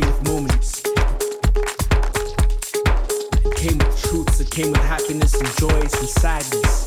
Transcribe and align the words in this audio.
came 0.00 0.12
with 0.12 0.28
moments. 0.28 0.82
It 3.44 3.56
came 3.56 3.78
with 3.78 4.02
truths, 4.02 4.40
it 4.40 4.50
came 4.50 4.72
with 4.72 4.82
happiness 4.82 5.34
and 5.34 5.48
joys 5.56 5.94
and 5.94 6.08
sadness. 6.08 6.85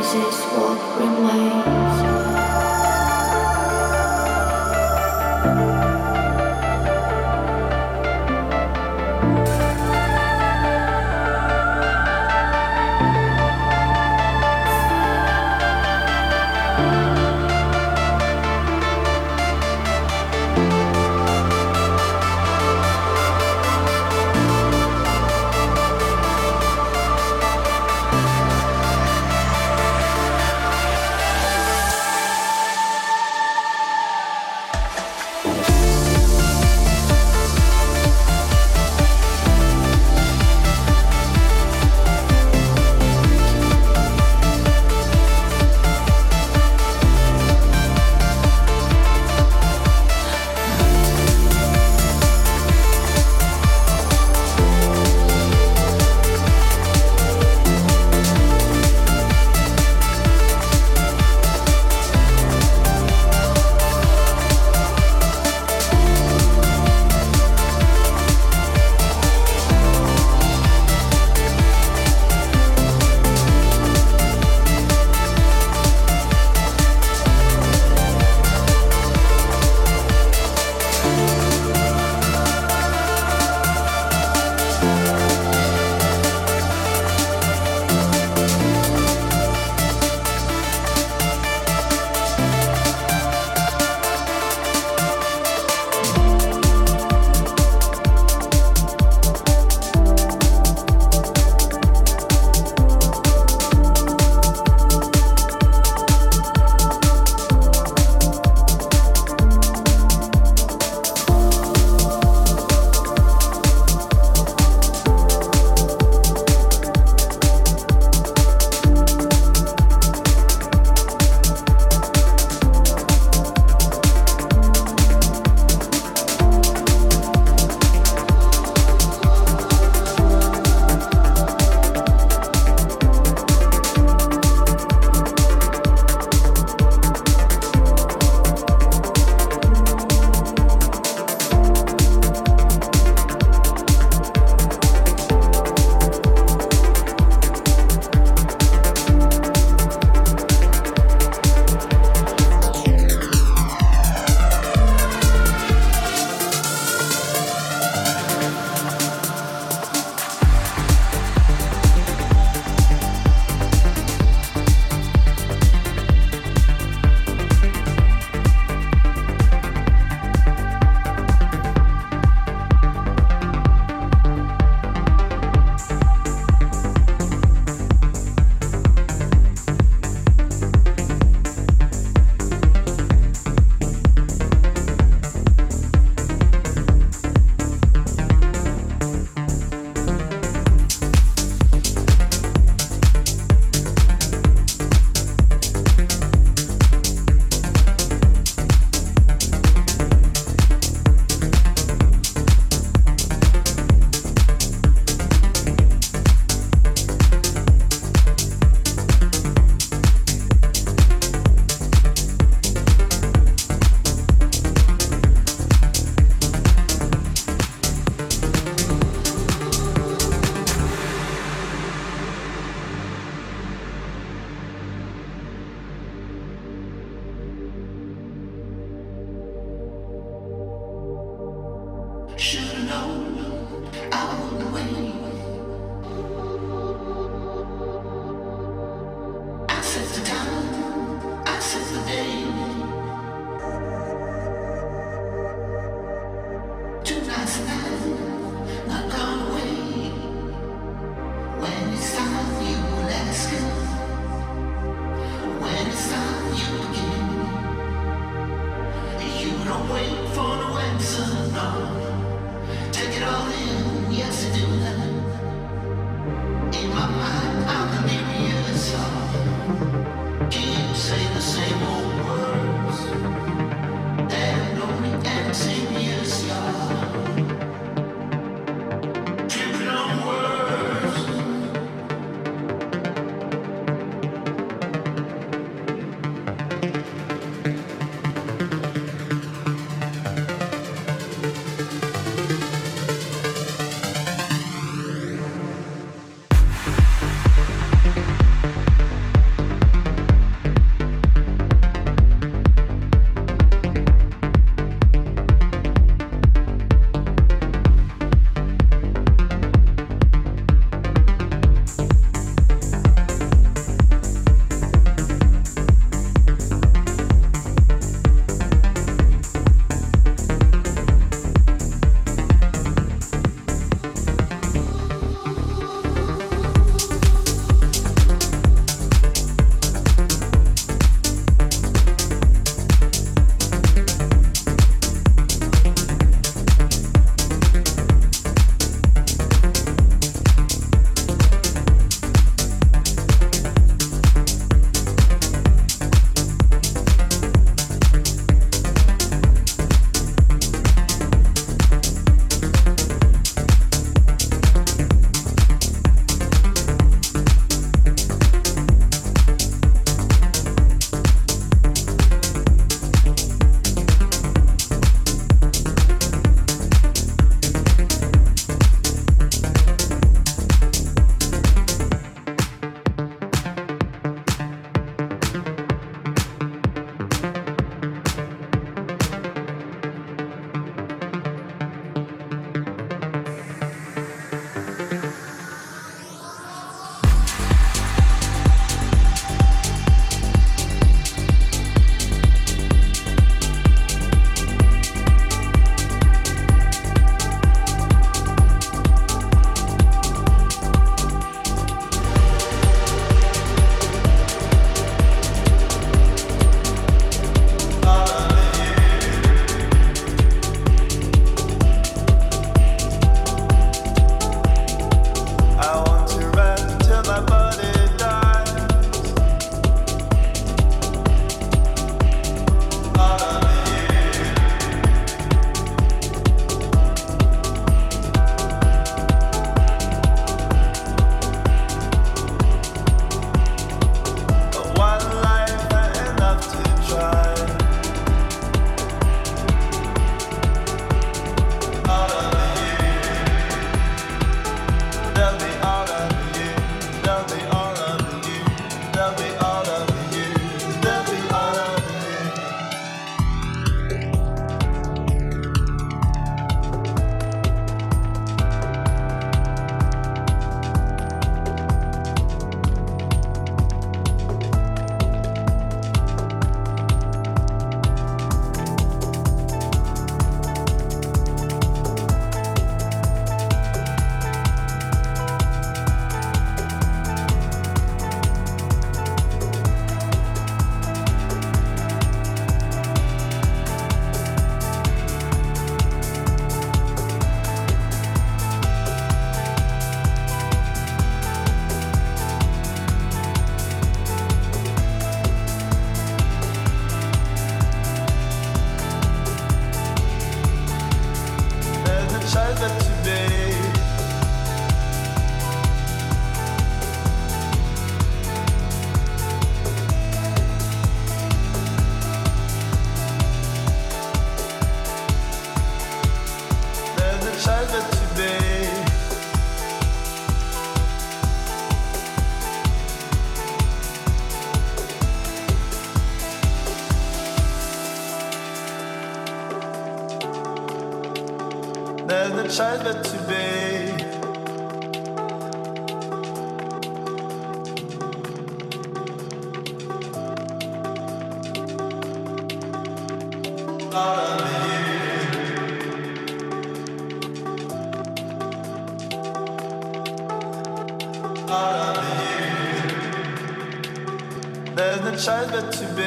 what 0.00 0.78
remains. 1.00 2.18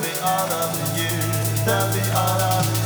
That'd 0.00 0.10
all 0.22 0.50
of 0.50 0.98
you. 0.98 1.10
That'd 1.64 1.92
be 1.92 2.10
all 2.12 2.40
of 2.40 2.76
you. 2.76 2.81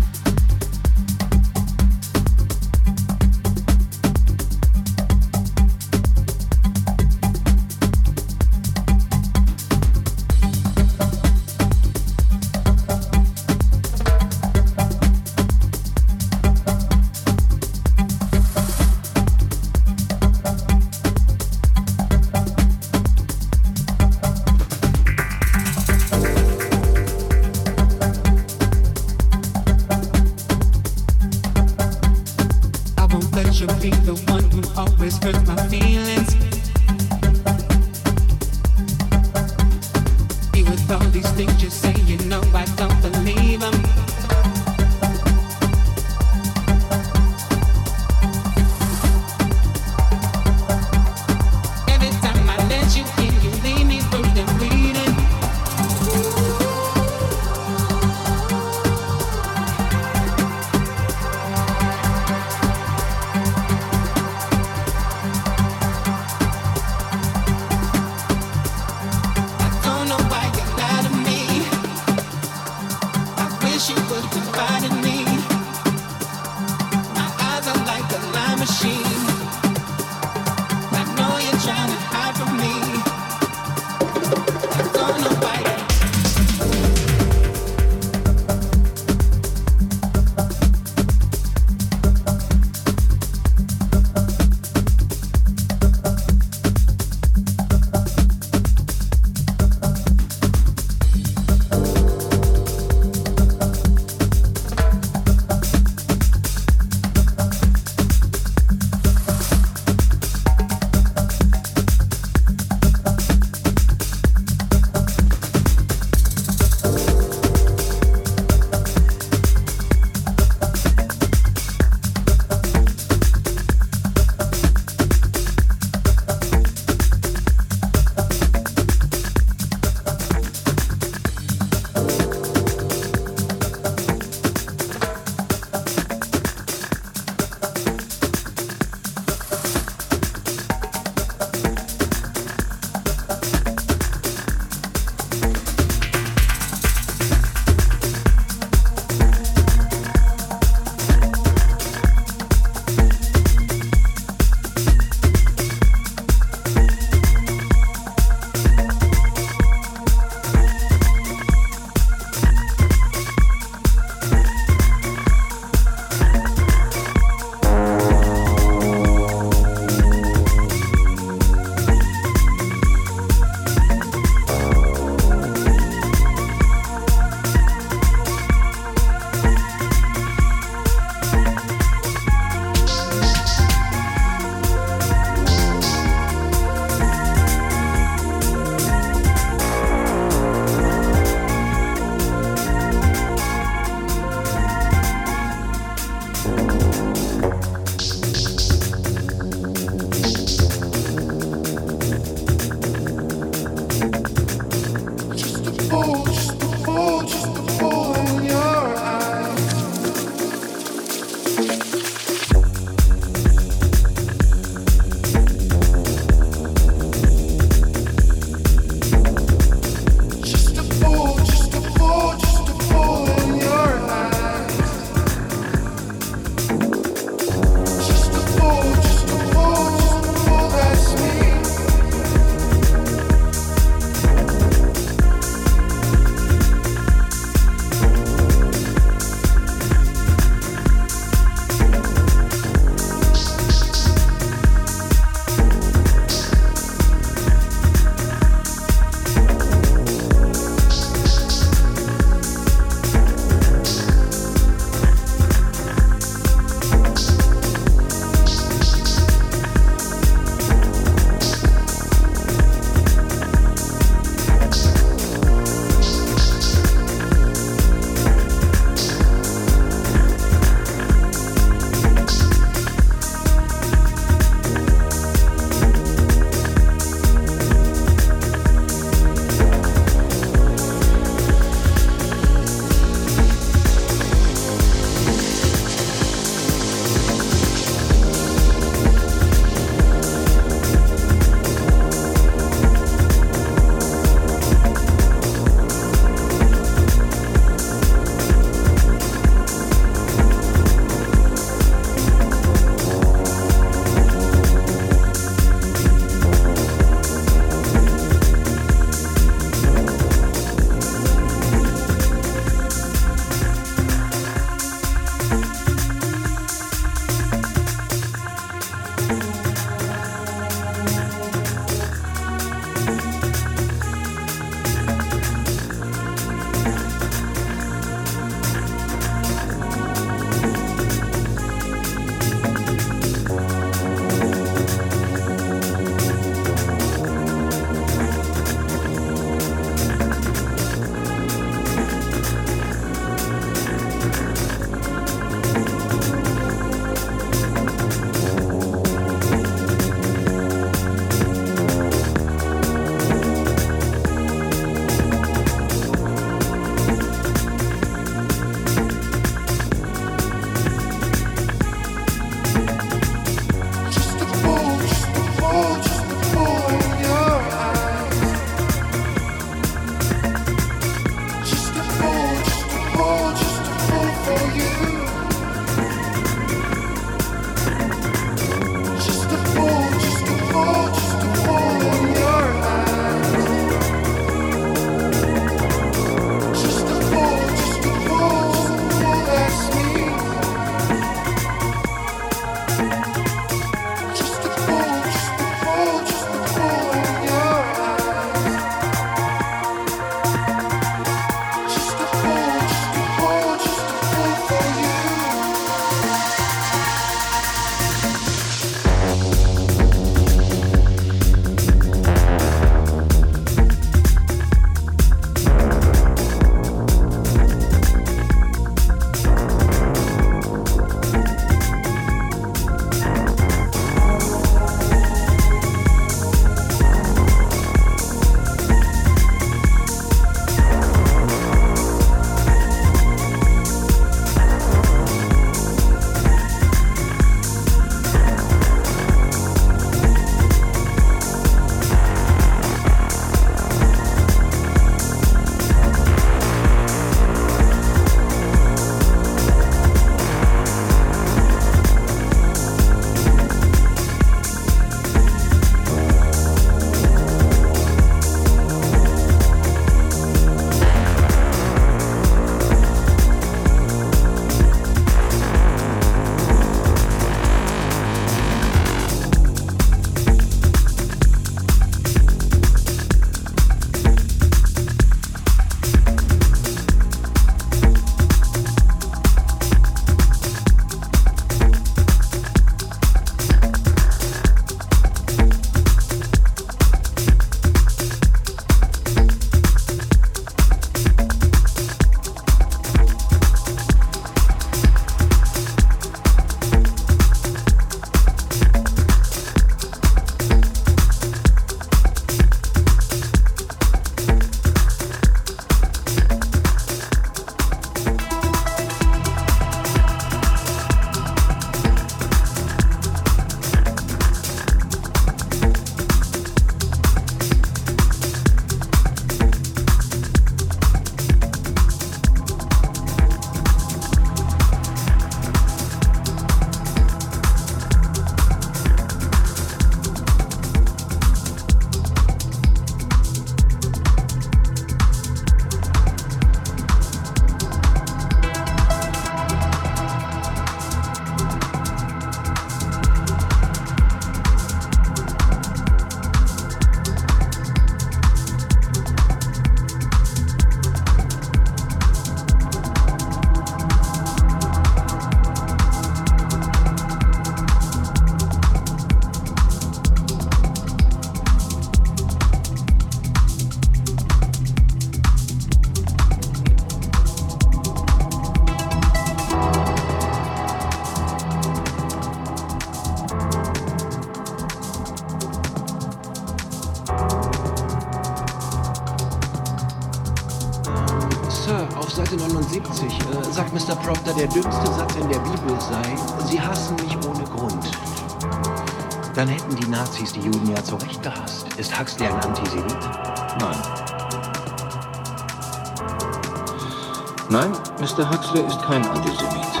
Mr. 598.38 598.50
Huxley 598.52 598.82
ist 598.86 599.02
kein 599.02 599.26
Antisemit. 599.26 600.00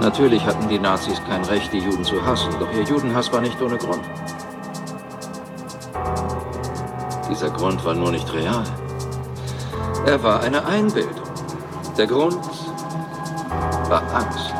Natürlich 0.00 0.42
hatten 0.46 0.66
die 0.70 0.78
Nazis 0.78 1.20
kein 1.28 1.44
Recht, 1.44 1.70
die 1.74 1.78
Juden 1.80 2.02
zu 2.04 2.24
hassen, 2.24 2.54
doch 2.58 2.72
ihr 2.72 2.84
Judenhass 2.84 3.30
war 3.30 3.42
nicht 3.42 3.60
ohne 3.60 3.76
Grund. 3.76 4.02
Dieser 7.28 7.50
Grund 7.50 7.84
war 7.84 7.92
nur 7.92 8.10
nicht 8.10 8.32
real. 8.32 8.64
Er 10.06 10.22
war 10.22 10.40
eine 10.40 10.64
Einbildung. 10.64 11.20
Der 11.98 12.06
Grund 12.06 12.40
war 13.90 14.02
Angst. 14.14 14.54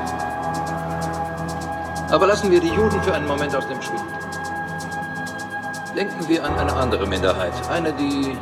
Aber 2.10 2.26
lassen 2.26 2.50
wir 2.50 2.60
die 2.60 2.68
Juden 2.68 3.02
für 3.02 3.14
einen 3.14 3.28
Moment 3.28 3.56
aus 3.56 3.66
dem 3.66 3.80
Spiel. 3.80 3.98
Denken 5.96 6.28
wir 6.28 6.44
an 6.44 6.54
eine 6.58 6.74
andere 6.74 7.06
Minderheit, 7.06 7.54
eine, 7.70 7.94
die 7.94 8.36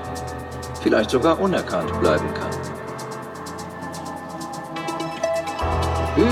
vielleicht 0.82 1.10
sogar 1.10 1.38
unerkannt 1.38 1.92
bleiben 2.00 2.34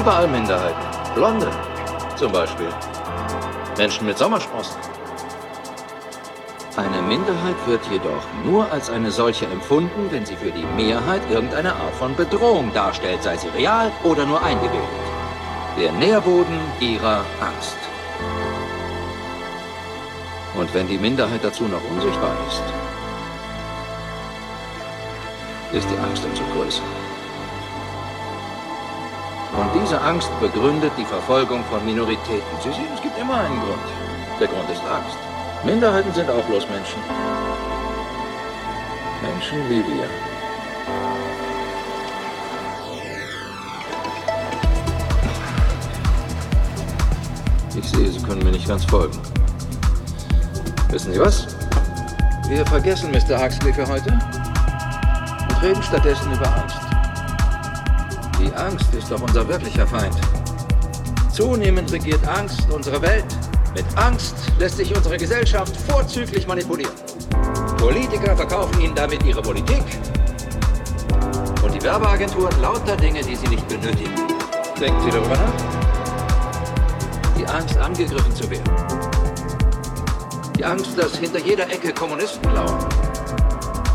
Überall 0.07 0.28
Minderheiten. 0.28 1.15
Blonde 1.16 1.51
zum 2.15 2.31
Beispiel. 2.31 2.69
Menschen 3.77 4.07
mit 4.07 4.16
Sommersprossen. 4.16 4.77
Eine 6.77 7.03
Minderheit 7.03 7.57
wird 7.66 7.85
jedoch 7.91 8.23
nur 8.45 8.70
als 8.70 8.89
eine 8.89 9.11
solche 9.11 9.47
empfunden, 9.47 10.07
wenn 10.12 10.24
sie 10.24 10.37
für 10.37 10.53
die 10.53 10.65
Mehrheit 10.77 11.23
irgendeine 11.28 11.73
Art 11.73 11.93
von 11.99 12.15
Bedrohung 12.15 12.73
darstellt, 12.73 13.20
sei 13.24 13.37
sie 13.37 13.49
real 13.49 13.91
oder 14.05 14.24
nur 14.24 14.41
eingebildet. 14.45 14.89
Der 15.77 15.91
Nährboden 15.91 16.61
ihrer 16.78 17.24
Angst. 17.41 17.77
Und 20.55 20.73
wenn 20.73 20.87
die 20.87 20.99
Minderheit 20.99 21.43
dazu 21.43 21.65
noch 21.65 21.83
unsichtbar 21.91 22.37
ist, 22.47 22.62
ist 25.73 25.89
die 25.91 25.99
Angst 25.99 26.24
umso 26.24 26.45
größer. 26.55 27.06
Und 29.59 29.70
diese 29.74 29.99
Angst 30.01 30.28
begründet 30.39 30.93
die 30.99 31.05
Verfolgung 31.05 31.65
von 31.65 31.85
Minoritäten. 31.85 32.43
Sie 32.62 32.70
sehen, 32.73 32.89
es 32.95 33.01
gibt 33.01 33.19
immer 33.19 33.39
einen 33.41 33.59
Grund. 33.61 33.81
Der 34.39 34.49
Grund 34.49 34.69
ist 34.69 34.83
Angst. 34.83 35.16
Minderheiten 35.65 36.12
sind 36.12 36.28
auch 36.28 36.45
bloß 36.45 36.69
Menschen. 36.69 37.01
Menschen 39.23 39.59
wie 39.70 39.83
wir. 39.87 40.09
Ich 47.78 47.89
sehe, 47.89 48.09
Sie 48.11 48.20
können 48.20 48.43
mir 48.45 48.53
nicht 48.53 48.69
ganz 48.69 48.85
folgen. 48.85 49.19
Wissen 50.91 51.15
Sie 51.15 51.20
was? 51.20 51.47
Wir 52.49 52.65
vergessen 52.66 53.11
Mr. 53.11 53.43
Huxley 53.43 53.73
für 53.73 53.89
heute 53.89 54.11
und 55.49 55.62
reden 55.62 55.83
stattdessen 55.83 56.31
über 56.33 56.47
Angst. 56.47 56.86
Angst 58.57 58.95
ist 58.95 59.11
doch 59.11 59.20
unser 59.20 59.47
wirklicher 59.47 59.87
Feind. 59.87 60.16
Zunehmend 61.33 61.93
regiert 61.93 62.27
Angst 62.27 62.70
unsere 62.70 63.01
Welt. 63.03 63.27
Mit 63.74 63.85
Angst 63.97 64.35
lässt 64.59 64.78
sich 64.78 64.97
unsere 64.97 65.19
Gesellschaft 65.19 65.77
vorzüglich 65.77 66.47
manipulieren. 66.47 66.95
Politiker 67.77 68.35
verkaufen 68.35 68.81
ihnen 68.81 68.95
damit 68.95 69.23
ihre 69.24 69.43
Politik. 69.43 69.85
Und 71.62 71.74
die 71.74 71.83
Werbeagenturen 71.83 72.61
lauter 72.62 72.97
Dinge, 72.97 73.20
die 73.20 73.37
sie 73.37 73.49
nicht 73.49 73.69
benötigen. 73.69 74.15
Denken 74.81 75.01
Sie 75.05 75.11
darüber 75.11 75.37
nach? 75.37 75.53
Die 77.39 77.47
Angst, 77.47 77.77
angegriffen 77.77 78.35
zu 78.35 78.51
werden. 78.51 78.73
Die 80.59 80.65
Angst, 80.65 80.97
dass 80.97 81.16
hinter 81.19 81.39
jeder 81.41 81.65
Ecke 81.70 81.93
Kommunisten 81.93 82.51
lauern. 82.55 82.95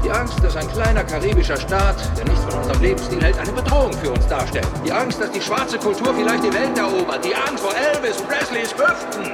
Die 0.04 0.10
Angst, 0.10 0.44
dass 0.44 0.56
ein 0.56 0.68
kleiner 0.72 1.04
karibischer 1.04 1.58
Staat, 1.58 1.96
der 2.18 2.26
nichts 2.26 2.44
von 2.46 2.60
unserem 2.60 2.82
Lebensstil 2.82 3.22
hält, 3.22 3.38
eine 3.38 3.52
Bedrohung 3.52 3.94
für 3.94 4.12
uns 4.12 4.28
darstellt. 4.28 4.68
Die 4.84 4.92
Angst, 4.92 5.22
dass 5.22 5.32
die 5.32 5.42
schwarze 5.42 5.78
Kultur 5.78 6.14
vielleicht 6.16 6.44
die 6.44 6.54
Welt 6.54 6.78
erobert. 6.78 7.24
Die 7.24 7.36
Angst 7.36 7.64
vor 7.64 7.74
Elvis 7.76 8.22
Presleys 8.24 8.74
Hüften. 8.74 9.32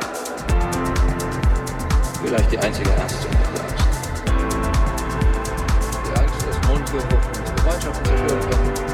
Vielleicht 2.23 2.52
die 2.52 2.60
einzige 2.60 2.89
ernstzunehmende 2.89 3.61
Angst. 3.61 3.88
Die 6.06 6.19
Angst, 6.19 6.45
dass 6.48 6.69
Mundgeruch 6.69 7.03
unsere 7.27 7.56
Gemeinschaften 7.56 8.06
zerstören 8.06 8.49
können. 8.49 8.87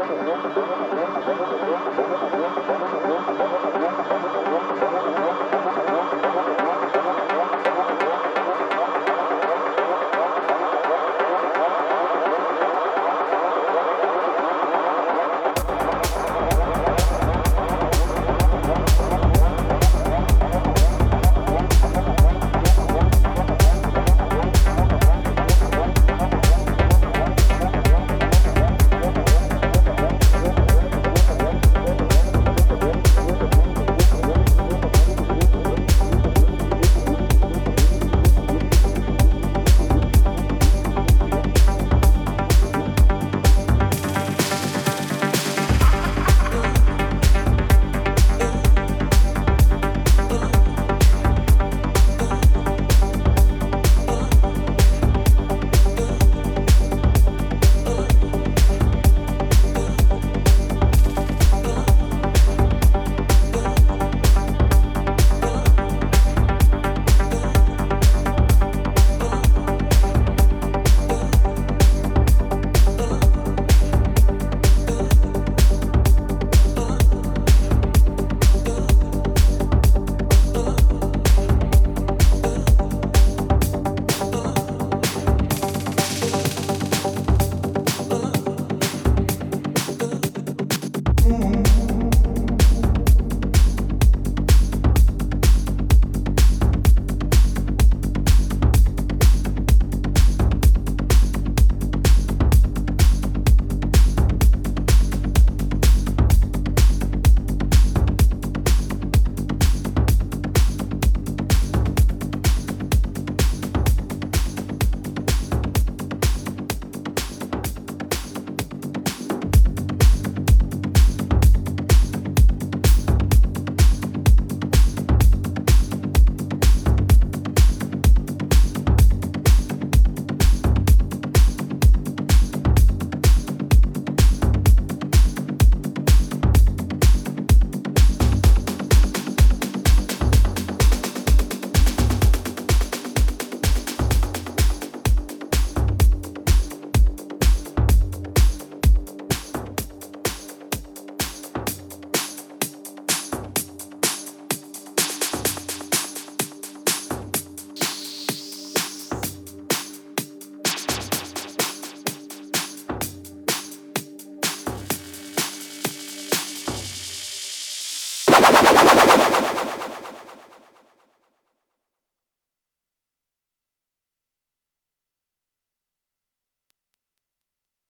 you. 2.94 3.03